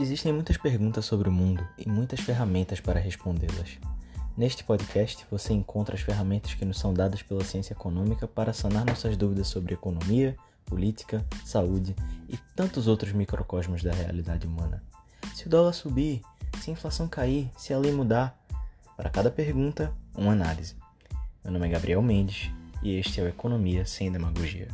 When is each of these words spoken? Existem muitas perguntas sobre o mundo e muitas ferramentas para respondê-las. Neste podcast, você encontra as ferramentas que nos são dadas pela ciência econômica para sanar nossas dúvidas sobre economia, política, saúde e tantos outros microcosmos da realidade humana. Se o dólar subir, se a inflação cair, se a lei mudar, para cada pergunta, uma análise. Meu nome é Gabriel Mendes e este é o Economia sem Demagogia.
Existem 0.00 0.32
muitas 0.32 0.56
perguntas 0.56 1.04
sobre 1.04 1.28
o 1.28 1.32
mundo 1.32 1.66
e 1.76 1.86
muitas 1.86 2.20
ferramentas 2.20 2.80
para 2.80 2.98
respondê-las. 2.98 3.78
Neste 4.34 4.64
podcast, 4.64 5.26
você 5.30 5.52
encontra 5.52 5.94
as 5.94 6.00
ferramentas 6.00 6.54
que 6.54 6.64
nos 6.64 6.78
são 6.78 6.94
dadas 6.94 7.22
pela 7.22 7.44
ciência 7.44 7.74
econômica 7.74 8.26
para 8.26 8.54
sanar 8.54 8.86
nossas 8.86 9.18
dúvidas 9.18 9.48
sobre 9.48 9.74
economia, 9.74 10.34
política, 10.64 11.24
saúde 11.44 11.94
e 12.26 12.38
tantos 12.56 12.88
outros 12.88 13.12
microcosmos 13.12 13.82
da 13.82 13.92
realidade 13.92 14.46
humana. 14.46 14.82
Se 15.34 15.46
o 15.46 15.50
dólar 15.50 15.74
subir, 15.74 16.22
se 16.58 16.70
a 16.70 16.72
inflação 16.72 17.06
cair, 17.06 17.50
se 17.58 17.74
a 17.74 17.78
lei 17.78 17.92
mudar, 17.92 18.38
para 18.96 19.10
cada 19.10 19.30
pergunta, 19.30 19.92
uma 20.14 20.32
análise. 20.32 20.74
Meu 21.44 21.52
nome 21.52 21.66
é 21.66 21.70
Gabriel 21.70 22.00
Mendes 22.00 22.50
e 22.82 22.94
este 22.94 23.20
é 23.20 23.24
o 23.24 23.28
Economia 23.28 23.84
sem 23.84 24.10
Demagogia. 24.10 24.68